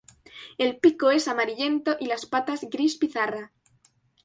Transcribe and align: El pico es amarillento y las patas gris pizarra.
El 0.57 0.77
pico 0.79 1.11
es 1.11 1.27
amarillento 1.27 1.95
y 1.99 2.07
las 2.07 2.25
patas 2.25 2.65
gris 2.71 2.95
pizarra. 2.97 3.51